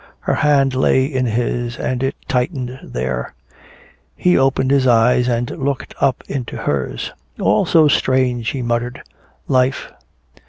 [0.21, 3.35] Her hand lay in his, and it tightened there.
[4.15, 7.13] He opened his eyes and looked up into hers.
[7.39, 9.03] "All so strange," he muttered,
[9.47, 9.91] "life."